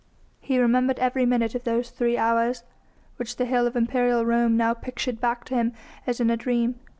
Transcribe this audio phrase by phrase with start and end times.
[0.39, 2.63] He remembered every minute of those three hours,
[3.17, 5.73] which the hill of imperial Rome now pictured back to him
[6.07, 6.79] as in a dream.